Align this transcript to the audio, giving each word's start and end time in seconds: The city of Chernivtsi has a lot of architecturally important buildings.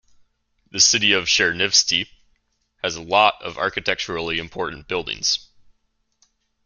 The 0.71 0.79
city 0.79 1.11
of 1.13 1.25
Chernivtsi 1.25 2.07
has 2.83 2.95
a 2.95 3.03
lot 3.03 3.39
of 3.43 3.59
architecturally 3.59 4.39
important 4.39 4.87
buildings. 4.87 5.47